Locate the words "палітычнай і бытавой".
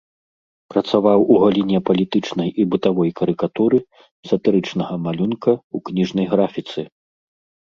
1.89-3.09